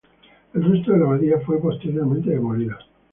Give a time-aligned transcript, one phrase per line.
[0.55, 2.75] El resto de la abadía fue posteriormente demolida.